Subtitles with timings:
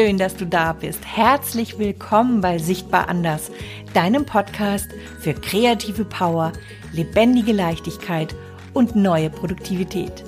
[0.00, 1.00] schön, dass du da bist.
[1.04, 3.50] Herzlich willkommen bei Sichtbar Anders,
[3.92, 4.88] deinem Podcast
[5.20, 6.54] für kreative Power,
[6.90, 8.34] lebendige Leichtigkeit
[8.72, 10.24] und neue Produktivität.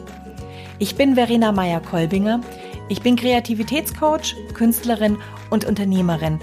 [0.79, 2.43] Ich bin Verena Meyer-Kolbinger.
[2.91, 5.17] Ich bin Kreativitätscoach, Künstlerin
[5.49, 6.39] und Unternehmerin.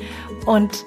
[0.48, 0.84] Und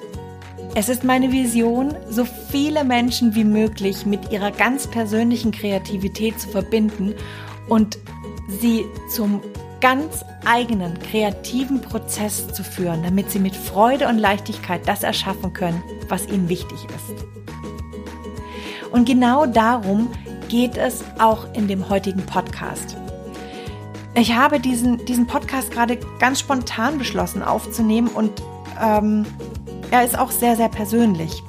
[0.74, 6.48] es ist meine Vision, so viele Menschen wie möglich mit ihrer ganz persönlichen Kreativität zu
[6.48, 7.14] verbinden
[7.68, 7.98] und
[8.48, 9.40] sie zum
[9.82, 15.82] ganz eigenen kreativen Prozess zu führen, damit sie mit Freude und Leichtigkeit das erschaffen können,
[16.08, 17.26] was ihnen wichtig ist.
[18.92, 20.08] Und genau darum
[20.48, 22.96] geht es auch in dem heutigen Podcast.
[24.14, 28.30] Ich habe diesen, diesen Podcast gerade ganz spontan beschlossen aufzunehmen und
[28.80, 29.26] ähm,
[29.90, 31.42] er ist auch sehr, sehr persönlich.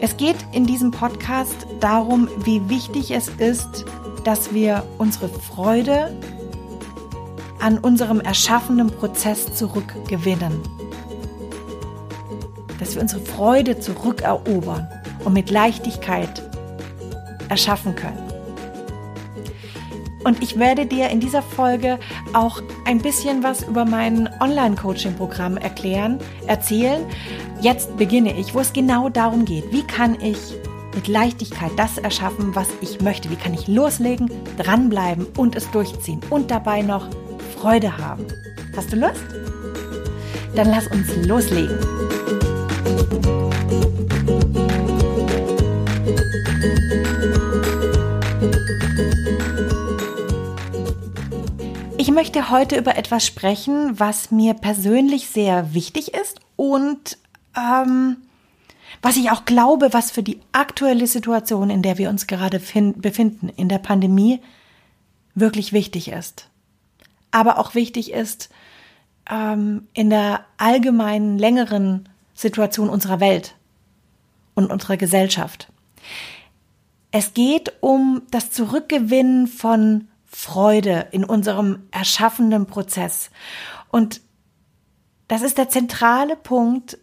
[0.00, 3.84] Es geht in diesem Podcast darum, wie wichtig es ist,
[4.24, 6.16] dass wir unsere Freude
[7.60, 10.60] an unserem erschaffenden Prozess zurückgewinnen.
[12.78, 14.88] Dass wir unsere Freude zurückerobern
[15.24, 16.42] und mit Leichtigkeit
[17.48, 18.30] erschaffen können.
[20.24, 21.98] Und ich werde dir in dieser Folge
[22.34, 27.04] auch ein bisschen was über mein Online-Coaching-Programm erklären, erzählen.
[27.60, 29.72] Jetzt beginne ich, wo es genau darum geht.
[29.72, 30.38] Wie kann ich
[30.94, 33.30] mit Leichtigkeit das erschaffen, was ich möchte?
[33.30, 37.06] Wie kann ich loslegen, dranbleiben und es durchziehen und dabei noch
[37.60, 38.26] Freude haben.
[38.74, 39.20] Hast du Lust?
[40.54, 41.78] Dann lass uns loslegen.
[51.98, 57.18] Ich möchte heute über etwas sprechen, was mir persönlich sehr wichtig ist und
[57.54, 58.16] ähm,
[59.02, 63.50] was ich auch glaube, was für die aktuelle Situation, in der wir uns gerade befinden,
[63.50, 64.40] in der Pandemie,
[65.34, 66.49] wirklich wichtig ist
[67.30, 68.50] aber auch wichtig ist
[69.30, 73.56] ähm, in der allgemeinen, längeren Situation unserer Welt
[74.54, 75.68] und unserer Gesellschaft.
[77.12, 83.30] Es geht um das Zurückgewinnen von Freude in unserem erschaffenden Prozess.
[83.90, 84.20] Und
[85.28, 86.98] das ist der zentrale Punkt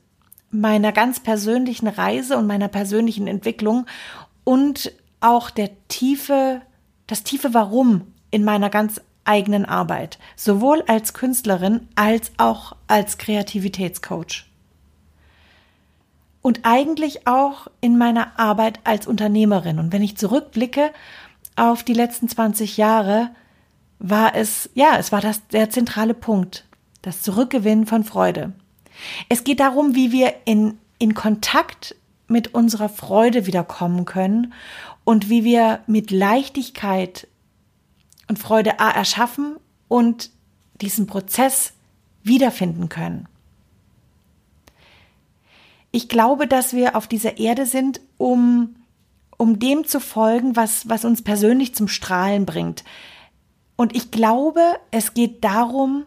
[0.49, 3.85] meiner ganz persönlichen Reise und meiner persönlichen Entwicklung
[4.45, 6.61] und auch der tiefe,
[7.05, 14.45] das tiefe Warum in meiner ganz eigenen Arbeit, sowohl als Künstlerin als auch als Kreativitätscoach.
[16.41, 19.79] Und eigentlich auch in meiner Arbeit als Unternehmerin.
[19.79, 20.91] Und wenn ich zurückblicke
[21.55, 23.31] auf die letzten 20 Jahre,
[23.99, 26.65] war es, ja, es war das der zentrale Punkt,
[27.01, 28.53] das Zurückgewinnen von Freude.
[29.29, 31.95] Es geht darum, wie wir in, in Kontakt
[32.27, 34.53] mit unserer Freude wiederkommen können
[35.03, 37.27] und wie wir mit Leichtigkeit
[38.27, 39.57] und Freude erschaffen
[39.87, 40.31] und
[40.81, 41.73] diesen Prozess
[42.23, 43.27] wiederfinden können.
[45.91, 48.75] Ich glaube, dass wir auf dieser Erde sind, um,
[49.37, 52.83] um dem zu folgen, was, was uns persönlich zum Strahlen bringt.
[53.75, 54.61] Und ich glaube,
[54.91, 56.05] es geht darum,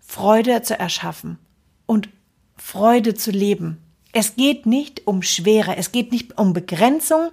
[0.00, 1.38] Freude zu erschaffen
[1.86, 2.10] und
[2.56, 3.78] Freude zu leben.
[4.12, 7.30] Es geht nicht um Schwere, es geht nicht um Begrenzung,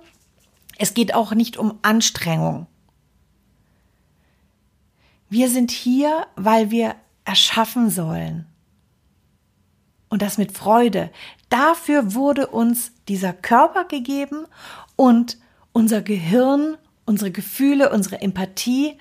[0.78, 2.68] es geht auch nicht um Anstrengung.
[5.30, 8.46] Wir sind hier, weil wir erschaffen sollen.
[10.10, 11.12] Und das mit Freude.
[11.50, 14.46] Dafür wurde uns dieser Körper gegeben
[14.96, 15.38] und
[15.72, 18.98] unser Gehirn, unsere Gefühle, unsere Empathie.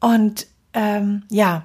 [0.00, 1.64] Und ähm, ja,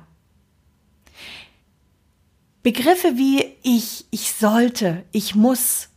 [2.63, 5.89] Begriffe wie ich, ich sollte, ich muss,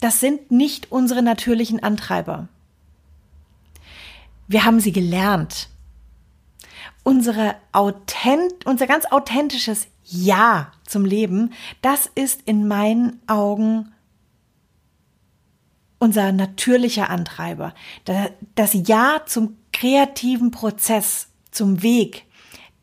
[0.00, 2.48] das sind nicht unsere natürlichen Antreiber.
[4.52, 5.70] Wir haben sie gelernt.
[7.04, 13.92] Unsere authent, unser ganz authentisches Ja zum Leben, das ist in meinen Augen
[15.98, 17.72] unser natürlicher Antreiber.
[18.54, 22.26] Das Ja zum kreativen Prozess, zum Weg.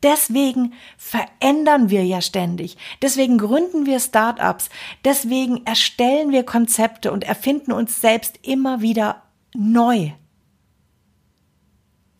[0.01, 2.77] Deswegen verändern wir ja ständig.
[3.01, 4.69] Deswegen gründen wir Startups.
[5.05, 9.21] Deswegen erstellen wir Konzepte und erfinden uns selbst immer wieder
[9.53, 10.13] neu.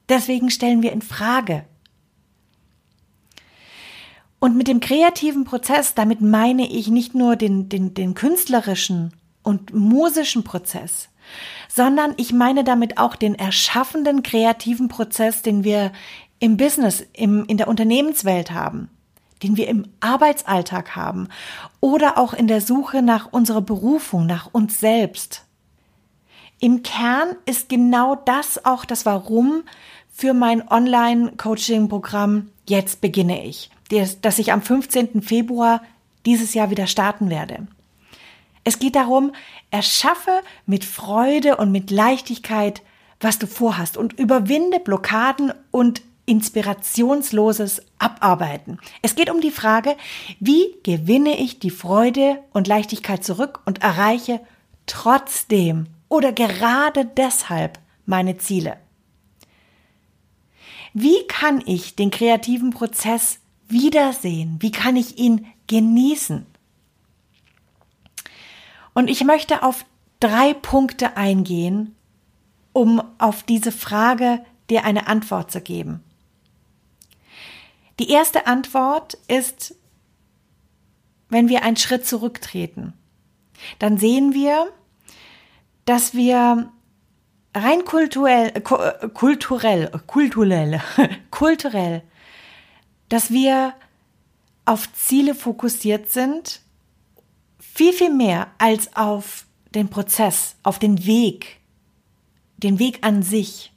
[0.09, 1.65] Deswegen stellen wir in Frage.
[4.39, 9.13] Und mit dem kreativen Prozess, damit meine ich nicht nur den, den, den künstlerischen
[9.43, 11.09] und musischen Prozess,
[11.67, 15.91] sondern ich meine damit auch den erschaffenden kreativen Prozess, den wir
[16.39, 18.89] im Business, im, in der Unternehmenswelt haben,
[19.43, 21.27] den wir im Arbeitsalltag haben
[21.81, 25.43] oder auch in der Suche nach unserer Berufung, nach uns selbst.
[26.61, 29.63] Im Kern ist genau das auch das Warum
[30.19, 33.71] für mein Online-Coaching-Programm Jetzt beginne ich,
[34.21, 35.21] das ich am 15.
[35.21, 35.81] Februar
[36.25, 37.67] dieses Jahr wieder starten werde.
[38.65, 39.31] Es geht darum,
[39.71, 42.81] erschaffe mit Freude und mit Leichtigkeit,
[43.21, 48.77] was du vorhast und überwinde Blockaden und inspirationsloses Abarbeiten.
[49.01, 49.95] Es geht um die Frage,
[50.41, 54.41] wie gewinne ich die Freude und Leichtigkeit zurück und erreiche
[54.85, 58.77] trotzdem oder gerade deshalb meine Ziele.
[60.93, 64.57] Wie kann ich den kreativen Prozess wiedersehen?
[64.59, 66.45] Wie kann ich ihn genießen?
[68.93, 69.85] Und ich möchte auf
[70.19, 71.95] drei Punkte eingehen,
[72.73, 76.03] um auf diese Frage dir eine Antwort zu geben.
[77.99, 79.75] Die erste Antwort ist,
[81.29, 82.93] wenn wir einen Schritt zurücktreten,
[83.77, 84.71] dann sehen wir,
[85.85, 86.71] dass wir
[87.53, 90.81] rein kulturell, kulturell, kulturell,
[91.31, 92.03] kulturell,
[93.09, 93.73] dass wir
[94.65, 96.61] auf Ziele fokussiert sind,
[97.59, 101.59] viel, viel mehr als auf den Prozess, auf den Weg,
[102.57, 103.71] den Weg an sich.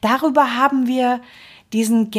[0.00, 1.20] Darüber haben wir
[1.72, 2.10] diesen,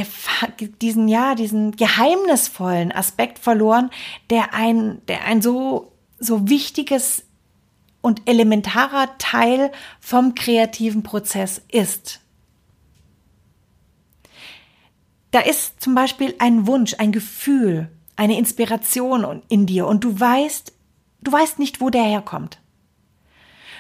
[0.82, 3.90] diesen, ja, diesen geheimnisvollen Aspekt verloren,
[4.30, 7.26] der ein, der ein so, so wichtiges
[8.02, 12.20] und elementarer Teil vom kreativen Prozess ist.
[15.32, 20.74] Da ist zum Beispiel ein Wunsch, ein Gefühl, eine Inspiration in dir und du weißt,
[21.22, 22.60] du weißt nicht, wo der herkommt.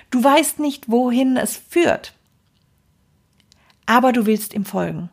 [0.09, 2.13] Du weißt nicht, wohin es führt.
[3.85, 5.09] Aber du willst ihm folgen.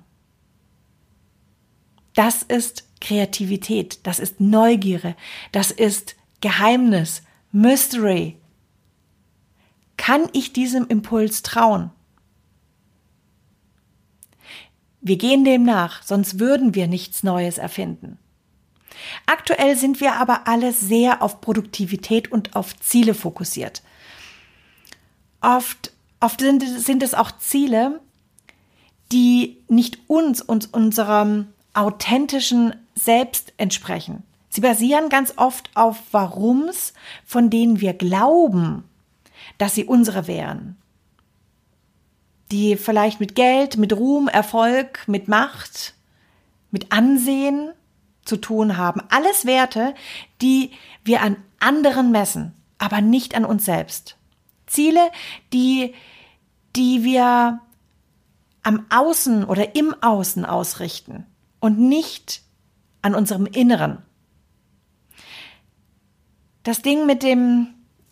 [2.14, 5.14] Das ist Kreativität, das ist Neugierde,
[5.52, 7.22] das ist Geheimnis,
[7.52, 8.36] Mystery.
[9.98, 11.90] Kann ich diesem Impuls trauen?
[15.02, 18.18] Wir gehen dem nach, sonst würden wir nichts Neues erfinden.
[19.26, 23.82] Aktuell sind wir aber alle sehr auf Produktivität und auf Ziele fokussiert.
[25.40, 28.00] Oft, oft sind, sind es auch Ziele,
[29.12, 34.24] die nicht uns und unserem authentischen Selbst entsprechen.
[34.48, 36.92] Sie basieren ganz oft auf Warums,
[37.24, 38.84] von denen wir glauben,
[39.58, 40.76] dass sie unsere wären.
[42.50, 45.94] Die vielleicht mit Geld, mit Ruhm, Erfolg, mit Macht,
[46.70, 47.72] mit Ansehen
[48.24, 49.02] zu tun haben.
[49.10, 49.94] Alles Werte,
[50.40, 50.70] die
[51.04, 54.16] wir an anderen messen, aber nicht an uns selbst.
[54.66, 55.10] Ziele,
[55.52, 55.94] die,
[56.76, 57.60] die wir
[58.62, 61.26] am Außen oder im Außen ausrichten
[61.60, 62.42] und nicht
[63.02, 64.02] an unserem Inneren.
[66.62, 67.68] Das Ding mit dem,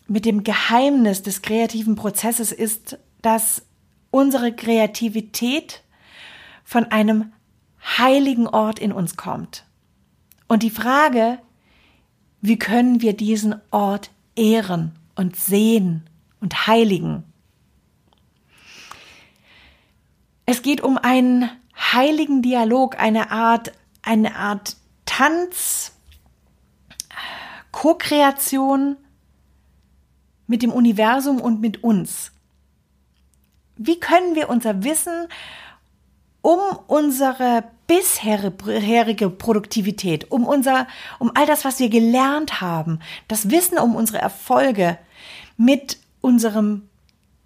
[0.07, 3.63] mit dem Geheimnis des kreativen Prozesses ist, dass
[4.09, 5.83] unsere Kreativität
[6.63, 7.33] von einem
[7.97, 9.65] heiligen Ort in uns kommt.
[10.47, 11.39] Und die Frage,
[12.41, 17.23] wie können wir diesen Ort ehren und sehen und heiligen?
[20.45, 25.93] Es geht um einen heiligen Dialog, eine Art, eine Art Tanz,
[27.71, 28.97] Co-Kreation
[30.47, 32.31] mit dem Universum und mit uns.
[33.75, 35.27] Wie können wir unser Wissen
[36.41, 40.87] um unsere bisherige Produktivität, um unser,
[41.19, 44.97] um all das, was wir gelernt haben, das Wissen um unsere Erfolge
[45.57, 46.89] mit unserem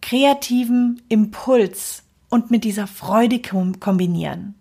[0.02, 4.56] kreativen Impuls und mit dieser Freude kombinieren.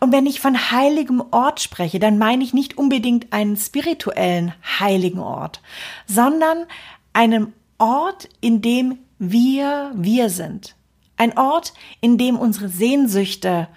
[0.00, 5.20] Und wenn ich von heiligem Ort spreche, dann meine ich nicht unbedingt einen spirituellen heiligen
[5.20, 5.60] Ort,
[6.06, 6.66] sondern
[7.14, 10.76] einen Ort, in dem wir wir sind.
[11.16, 13.68] Ein Ort, in dem unsere Sehnsüchte,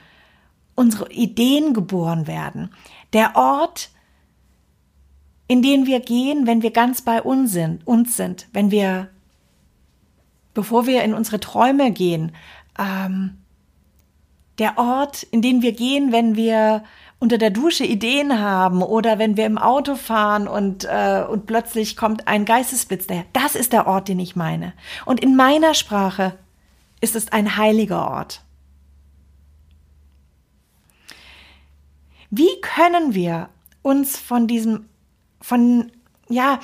[0.76, 2.72] unsere Ideen geboren werden.
[3.14, 3.90] Der Ort,
[5.48, 9.10] in den wir gehen, wenn wir ganz bei uns sind, uns sind, wenn wir,
[10.54, 12.34] bevor wir in unsere Träume gehen,
[12.78, 13.38] ähm,
[14.60, 16.84] der Ort, in den wir gehen, wenn wir
[17.20, 21.98] unter der Dusche Ideen haben oder wenn wir im Auto fahren und, äh, und plötzlich
[21.98, 23.26] kommt ein Geistesblitz daher.
[23.34, 24.74] Das ist der Ort, den ich meine.
[25.06, 26.38] Und in meiner Sprache
[27.02, 28.42] ist es ein heiliger Ort.
[32.30, 33.50] Wie können wir
[33.82, 34.88] uns von diesem,
[35.42, 35.92] von,
[36.30, 36.60] ja,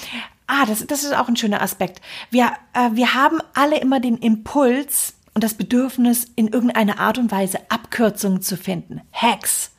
[0.45, 2.01] ah, das, das ist auch ein schöner Aspekt.
[2.29, 7.31] Wir, äh, wir haben alle immer den Impuls, und das Bedürfnis, in irgendeiner Art und
[7.31, 9.71] Weise Abkürzungen zu finden, Hacks,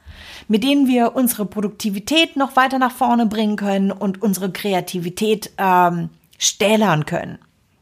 [0.49, 6.11] mit denen wir unsere Produktivität noch weiter nach vorne bringen können und unsere Kreativität ähm,
[6.39, 7.39] stählern können,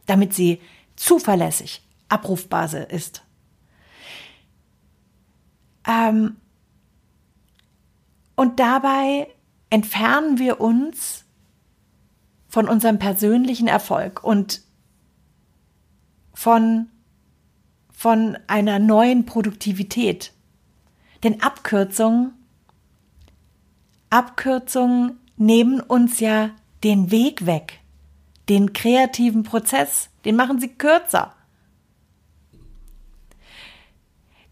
[0.07, 0.61] damit sie
[0.97, 3.23] zuverlässig abrufbar ist.
[5.87, 6.37] Ähm,
[8.37, 9.29] und dabei
[9.71, 11.25] entfernen wir uns
[12.49, 14.61] von unserem persönlichen Erfolg und
[16.35, 16.89] von,
[17.91, 20.33] von einer neuen Produktivität.
[21.23, 22.33] Denn Abkürzungen,
[24.13, 26.51] Abkürzungen nehmen uns ja
[26.85, 27.81] den Weg weg,
[28.49, 31.35] den kreativen Prozess, den machen sie kürzer.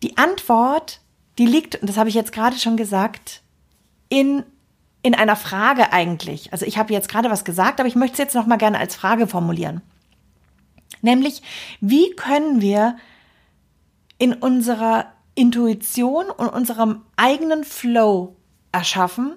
[0.03, 1.01] Die Antwort,
[1.39, 3.43] die liegt, und das habe ich jetzt gerade schon gesagt,
[4.09, 4.45] in,
[5.03, 6.53] in einer Frage eigentlich.
[6.53, 8.79] Also ich habe jetzt gerade was gesagt, aber ich möchte es jetzt noch mal gerne
[8.79, 9.83] als Frage formulieren.
[11.03, 11.43] Nämlich,
[11.81, 12.97] wie können wir
[14.19, 18.37] in unserer Intuition und unserem eigenen Flow
[18.73, 19.35] erschaffen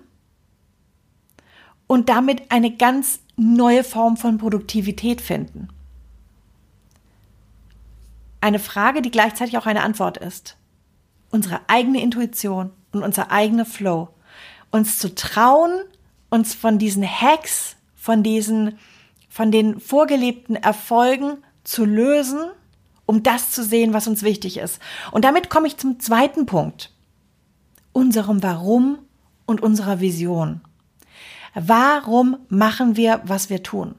[1.93, 5.67] und damit eine ganz neue Form von Produktivität finden?
[8.41, 10.57] Eine Frage, die gleichzeitig auch eine Antwort ist.
[11.29, 14.09] Unsere eigene Intuition und unser eigener Flow.
[14.71, 15.83] Uns zu trauen,
[16.31, 18.79] uns von diesen Hacks, von diesen,
[19.29, 22.41] von den vorgelebten Erfolgen zu lösen,
[23.05, 24.81] um das zu sehen, was uns wichtig ist.
[25.11, 26.91] Und damit komme ich zum zweiten Punkt.
[27.91, 28.97] Unserem Warum
[29.45, 30.61] und unserer Vision.
[31.53, 33.95] Warum machen wir, was wir tun?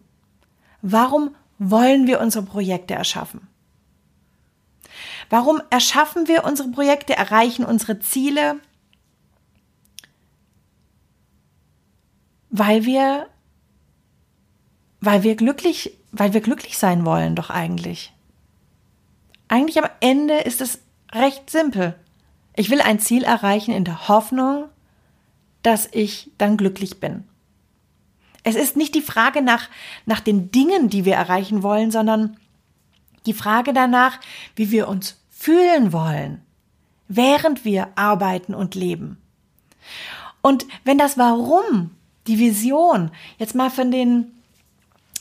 [0.83, 3.49] Warum wollen wir unsere Projekte erschaffen?
[5.31, 8.61] Warum erschaffen wir unsere Projekte, erreichen unsere Ziele?
[12.51, 13.29] Weil wir,
[15.01, 18.13] weil wir glücklich, weil wir glücklich sein wollen, doch eigentlich.
[19.49, 20.81] Eigentlich am Ende ist es
[21.13, 21.95] recht simpel.
[22.57, 24.69] Ich will ein Ziel erreichen in der Hoffnung,
[25.63, 27.25] dass ich dann glücklich bin.
[28.45, 29.69] Es ist nicht die Frage nach,
[30.07, 32.37] nach den Dingen, die wir erreichen wollen, sondern
[33.27, 34.21] die Frage danach,
[34.55, 36.43] wie wir uns fühlen wollen,
[37.09, 39.19] während wir arbeiten und leben.
[40.43, 41.91] Und wenn das Warum,
[42.27, 44.33] die Vision, jetzt mal von den,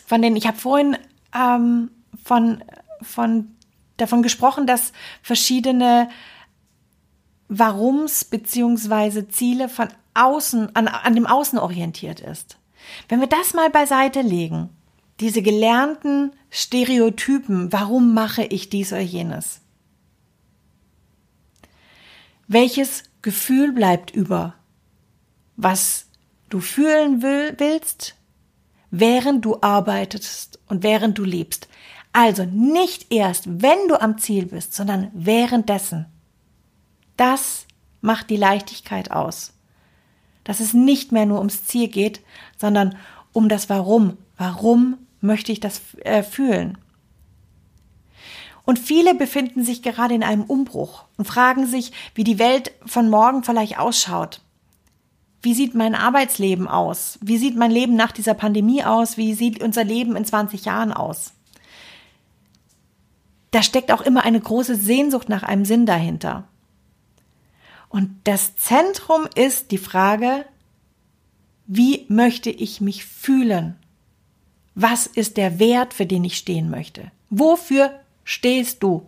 [0.05, 0.97] von den, ich habe vorhin
[1.33, 1.91] ähm,
[2.23, 2.63] von,
[3.01, 3.55] von
[3.97, 6.09] davon gesprochen, dass verschiedene
[7.47, 12.57] Warums beziehungsweise Ziele von außen, an, an dem Außen orientiert ist.
[13.09, 14.69] Wenn wir das mal beiseite legen
[15.19, 19.61] diese gelernten Stereotypen, warum mache ich dies oder jenes?
[22.47, 24.55] Welches Gefühl bleibt über,
[25.55, 26.07] was
[26.49, 28.15] du fühlen will, willst,
[28.91, 31.69] während du arbeitest und während du lebst?
[32.11, 36.05] Also nicht erst, wenn du am Ziel bist, sondern währenddessen.
[37.17, 37.65] Das
[38.01, 39.53] macht die Leichtigkeit aus.
[40.43, 42.21] Dass es nicht mehr nur ums Ziel geht,
[42.57, 42.97] sondern
[43.31, 44.17] um das Warum.
[44.37, 46.77] Warum möchte ich das äh, fühlen?
[48.65, 53.09] Und viele befinden sich gerade in einem Umbruch und fragen sich, wie die Welt von
[53.09, 54.41] morgen vielleicht ausschaut.
[55.41, 57.19] Wie sieht mein Arbeitsleben aus?
[57.21, 59.17] Wie sieht mein Leben nach dieser Pandemie aus?
[59.17, 61.33] Wie sieht unser Leben in 20 Jahren aus?
[63.51, 66.45] Da steckt auch immer eine große Sehnsucht nach einem Sinn dahinter.
[67.93, 70.45] Und das Zentrum ist die Frage,
[71.67, 73.75] wie möchte ich mich fühlen?
[74.73, 77.11] Was ist der Wert, für den ich stehen möchte?
[77.29, 77.91] Wofür
[78.23, 79.05] stehst du?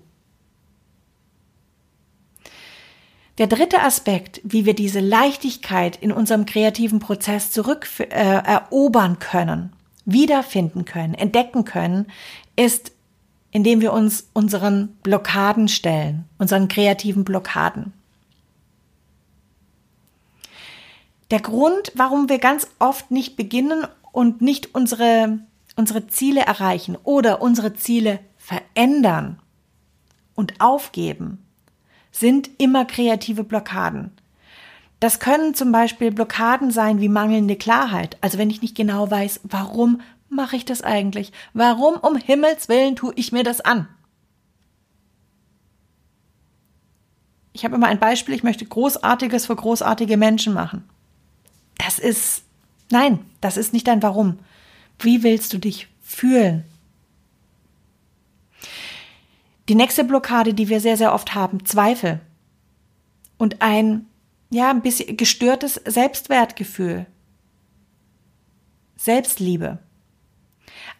[3.39, 9.73] Der dritte Aspekt, wie wir diese Leichtigkeit in unserem kreativen Prozess zurück äh, erobern können,
[10.05, 12.05] wiederfinden können, entdecken können,
[12.55, 12.91] ist,
[13.49, 17.93] indem wir uns unseren Blockaden stellen, unseren kreativen Blockaden.
[21.31, 25.39] Der Grund, warum wir ganz oft nicht beginnen und nicht unsere
[25.75, 29.39] unsere Ziele erreichen oder unsere Ziele verändern
[30.35, 31.45] und aufgeben,
[32.11, 34.11] sind immer kreative Blockaden.
[34.99, 38.17] Das können zum Beispiel Blockaden sein wie mangelnde Klarheit.
[38.21, 41.33] Also wenn ich nicht genau weiß, warum mache ich das eigentlich?
[41.53, 43.87] Warum um Himmels willen tue ich mir das an?
[47.51, 50.89] Ich habe immer ein Beispiel, ich möchte Großartiges für großartige Menschen machen.
[51.85, 52.43] Das ist,
[52.89, 54.39] nein, das ist nicht dein Warum.
[54.97, 56.63] Wie willst du dich fühlen?
[59.69, 62.21] Die nächste Blockade, die wir sehr, sehr oft haben, Zweifel
[63.37, 64.07] und ein,
[64.49, 67.05] ja, ein bisschen gestörtes Selbstwertgefühl,
[68.97, 69.79] Selbstliebe,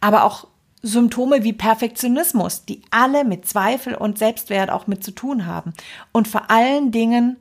[0.01, 0.47] aber auch
[0.81, 5.73] Symptome wie Perfektionismus, die alle mit Zweifel und Selbstwert auch mit zu tun haben.
[6.11, 7.37] Und vor allen Dingen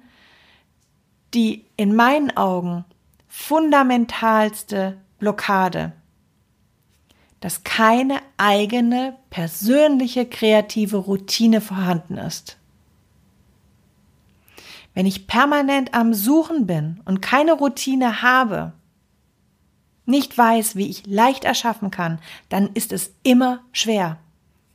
[1.35, 2.85] die in meinen Augen
[3.37, 5.93] fundamentalste Blockade
[7.45, 12.57] dass keine eigene persönliche kreative Routine vorhanden ist.
[14.95, 18.73] Wenn ich permanent am Suchen bin und keine Routine habe,
[20.07, 24.17] nicht weiß, wie ich leicht erschaffen kann, dann ist es immer schwer.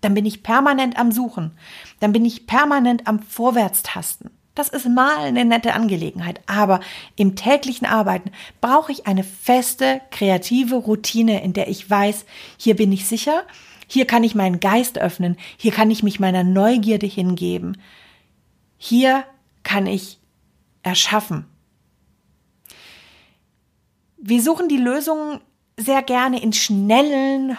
[0.02, 1.58] Dann bin ich permanent am Suchen.
[2.00, 4.30] Dann bin ich permanent am Vorwärtstasten.
[4.56, 6.82] Das ist mal eine nette Angelegenheit, aber
[7.16, 12.26] im täglichen Arbeiten brauche ich eine feste, kreative Routine, in der ich weiß,
[12.58, 13.44] hier bin ich sicher,
[13.88, 17.78] hier kann ich meinen Geist öffnen, hier kann ich mich meiner Neugierde hingeben,
[18.78, 19.24] hier
[19.64, 20.20] kann ich
[20.84, 21.46] erschaffen.
[24.18, 25.40] Wir suchen die Lösungen
[25.78, 27.58] sehr gerne in schnellen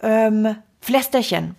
[0.00, 1.56] ähm, Flästerchen,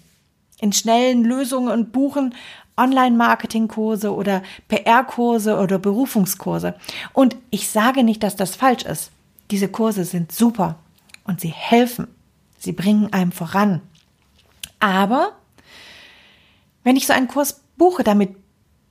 [0.61, 2.33] in schnellen Lösungen und buchen
[2.79, 6.75] Online-Marketing-Kurse oder PR-Kurse oder Berufungskurse.
[7.13, 9.11] Und ich sage nicht, dass das falsch ist.
[9.51, 10.79] Diese Kurse sind super
[11.25, 12.07] und sie helfen.
[12.57, 13.81] Sie bringen einem voran.
[14.79, 15.33] Aber
[16.83, 18.35] wenn ich so einen Kurs buche, damit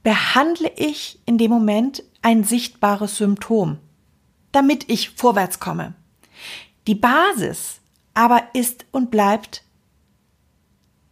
[0.02, 3.78] behandle ich in dem Moment ein sichtbares Symptom,
[4.52, 5.94] damit ich vorwärts komme.
[6.86, 7.80] Die Basis
[8.14, 9.62] aber ist und bleibt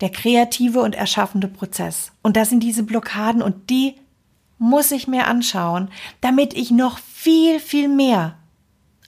[0.00, 2.12] der kreative und erschaffende Prozess.
[2.22, 3.94] Und das sind diese Blockaden und die
[4.58, 8.36] muss ich mir anschauen, damit ich noch viel, viel mehr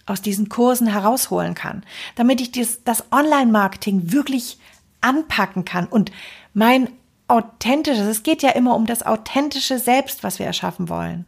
[0.07, 1.85] aus diesen Kursen herausholen kann,
[2.17, 4.59] damit ich das, das Online-Marketing wirklich
[5.01, 6.11] anpacken kann und
[6.55, 6.91] mein
[7.29, 11.27] authentisches, es geht ja immer um das authentische Selbst, was wir erschaffen wollen.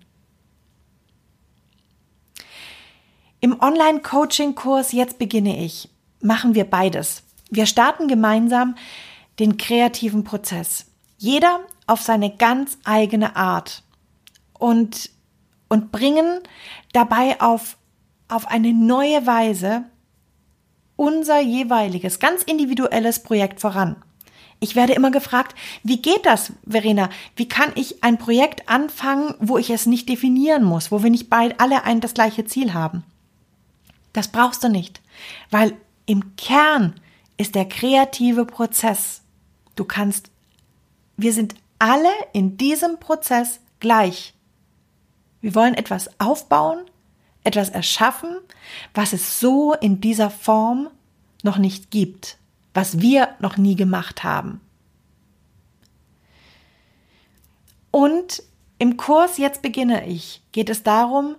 [3.40, 5.88] Im Online-Coaching-Kurs Jetzt beginne ich
[6.20, 7.22] machen wir beides.
[7.50, 8.76] Wir starten gemeinsam
[9.40, 10.86] den kreativen Prozess.
[11.16, 13.82] Jeder auf seine ganz eigene Art
[14.58, 15.10] und,
[15.68, 16.40] und bringen
[16.92, 17.76] dabei auf,
[18.28, 19.84] auf eine neue Weise
[20.96, 23.96] unser jeweiliges, ganz individuelles Projekt voran.
[24.62, 27.08] Ich werde immer gefragt, wie geht das, Verena?
[27.34, 31.30] Wie kann ich ein Projekt anfangen, wo ich es nicht definieren muss, wo wir nicht
[31.30, 33.02] beide alle ein das gleiche Ziel haben?
[34.12, 35.00] Das brauchst du nicht,
[35.50, 37.00] weil im Kern
[37.38, 39.22] ist der kreative Prozess.
[39.80, 40.30] Du kannst,
[41.16, 44.34] wir sind alle in diesem Prozess gleich.
[45.40, 46.84] Wir wollen etwas aufbauen,
[47.44, 48.36] etwas erschaffen,
[48.92, 50.90] was es so in dieser Form
[51.42, 52.36] noch nicht gibt,
[52.74, 54.60] was wir noch nie gemacht haben.
[57.90, 58.42] Und
[58.76, 61.36] im Kurs Jetzt beginne ich geht es darum,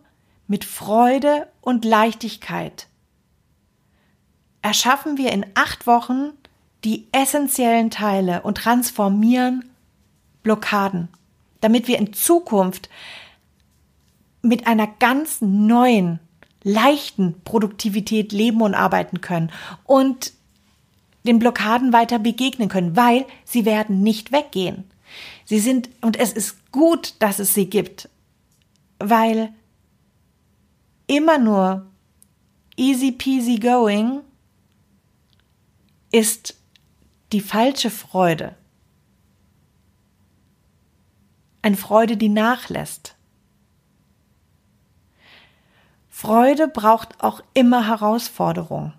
[0.48, 2.88] mit Freude und Leichtigkeit
[4.64, 6.32] erschaffen wir in acht Wochen
[6.84, 9.66] die essentiellen Teile und transformieren
[10.44, 11.10] Blockaden,
[11.60, 12.90] damit wir in Zukunft
[14.42, 16.20] mit einer ganz neuen,
[16.64, 19.52] leichten Produktivität leben und arbeiten können
[19.84, 20.34] und
[21.24, 24.86] den Blockaden weiter begegnen können, weil sie werden nicht weggehen.
[25.46, 28.10] Sie sind, und es ist gut, dass es sie gibt,
[29.00, 29.54] weil
[31.08, 31.86] immer nur
[32.78, 34.22] easy peasy going
[36.12, 36.61] ist
[37.32, 38.56] die falsche Freude.
[41.62, 43.16] Eine Freude, die nachlässt.
[46.10, 48.94] Freude braucht auch immer Herausforderung.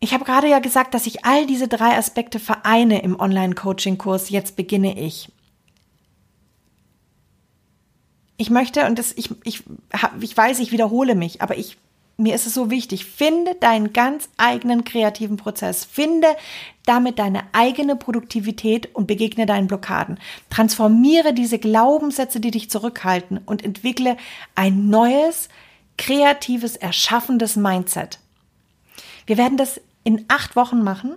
[0.00, 4.28] Ich habe gerade ja gesagt, dass ich all diese drei Aspekte vereine im Online-Coaching-Kurs.
[4.28, 5.32] Jetzt beginne ich.
[8.36, 9.62] Ich möchte, und das, ich, ich,
[10.20, 11.78] ich weiß, ich wiederhole mich, aber ich
[12.16, 16.28] mir ist es so wichtig, finde deinen ganz eigenen kreativen Prozess, finde
[16.86, 20.18] damit deine eigene Produktivität und begegne deinen Blockaden.
[20.50, 24.16] Transformiere diese Glaubenssätze, die dich zurückhalten und entwickle
[24.54, 25.48] ein neues,
[25.96, 28.18] kreatives, erschaffendes Mindset.
[29.26, 31.14] Wir werden das in acht Wochen machen.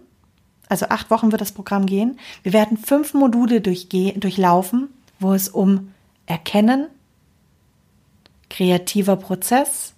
[0.69, 2.19] Also acht Wochen wird das Programm gehen.
[2.43, 5.93] Wir werden fünf Module durchlaufen, wo es um
[6.25, 6.87] Erkennen,
[8.49, 9.93] kreativer Prozess,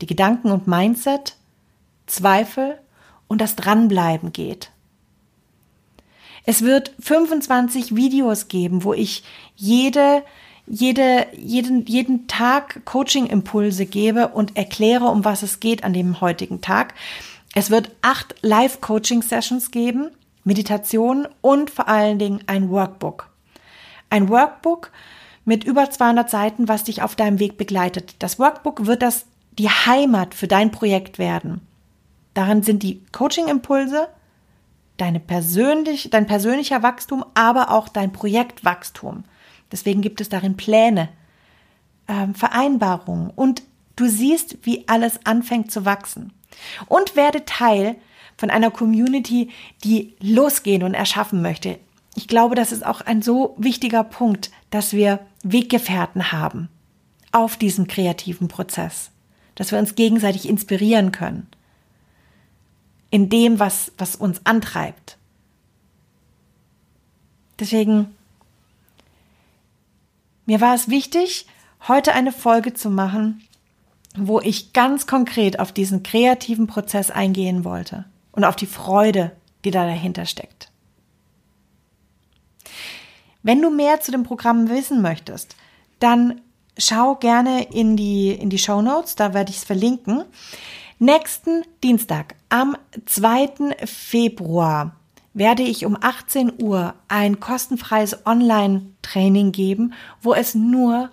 [0.00, 1.36] die Gedanken und Mindset,
[2.06, 2.78] Zweifel
[3.26, 4.70] und das Dranbleiben geht.
[6.44, 9.22] Es wird 25 Videos geben, wo ich
[9.54, 10.22] jede,
[10.66, 16.62] jede, jeden, jeden Tag Coaching-Impulse gebe und erkläre, um was es geht an dem heutigen
[16.62, 16.94] Tag.
[17.54, 20.10] Es wird acht Live-Coaching-Sessions geben,
[20.44, 23.28] Meditation und vor allen Dingen ein Workbook.
[24.08, 24.90] Ein Workbook
[25.44, 28.16] mit über 200 Seiten, was dich auf deinem Weg begleitet.
[28.20, 29.26] Das Workbook wird das
[29.58, 31.60] die Heimat für dein Projekt werden.
[32.34, 34.08] Darin sind die Coaching-Impulse,
[34.96, 39.24] deine persönlich, dein persönlicher Wachstum, aber auch dein Projektwachstum.
[39.72, 41.08] Deswegen gibt es darin Pläne,
[42.06, 43.62] äh, Vereinbarungen und
[43.96, 46.32] du siehst, wie alles anfängt zu wachsen.
[46.86, 47.96] Und werde Teil
[48.36, 49.50] von einer Community,
[49.84, 51.78] die losgehen und erschaffen möchte.
[52.14, 56.68] ich glaube, das ist auch ein so wichtiger Punkt, dass wir Weggefährten haben
[57.30, 59.10] auf diesem kreativen Prozess,
[59.58, 61.48] dass wir uns gegenseitig inspirieren können
[63.10, 65.18] in dem, was, was uns antreibt.
[67.58, 68.14] Deswegen,
[70.46, 71.46] mir war es wichtig,
[71.88, 73.42] heute eine Folge zu machen,
[74.16, 79.32] wo ich ganz konkret auf diesen kreativen Prozess eingehen wollte und auf die Freude,
[79.64, 80.70] die da dahinter steckt.
[83.42, 85.56] Wenn du mehr zu dem Programm wissen möchtest,
[85.98, 86.40] dann
[86.78, 90.24] schau gerne in die, in die Show Notes, da werde ich es verlinken.
[90.98, 93.76] Nächsten Dienstag, am 2.
[93.84, 94.96] Februar,
[95.34, 101.10] werde ich um 18 Uhr ein kostenfreies Online-Training geben, wo es nur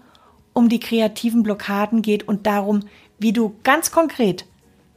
[0.54, 2.82] um die kreativen Blockaden geht und darum,
[3.20, 4.46] wie du ganz konkret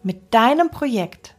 [0.02, 1.34] mit deinem Projekt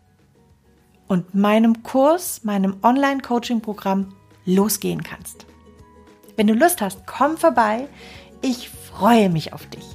[1.07, 4.13] und meinem Kurs, meinem Online-Coaching-Programm
[4.45, 5.45] losgehen kannst.
[6.35, 7.87] Wenn du Lust hast, komm vorbei.
[8.41, 9.85] Ich freue mich auf dich.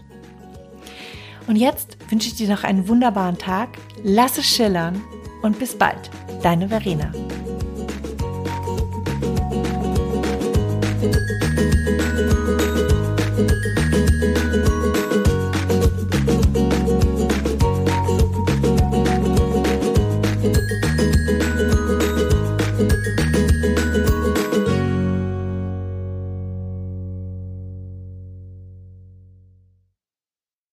[1.46, 3.70] Und jetzt wünsche ich dir noch einen wunderbaren Tag.
[4.02, 5.02] Lass es schillern
[5.42, 6.10] und bis bald.
[6.42, 7.12] Deine Verena.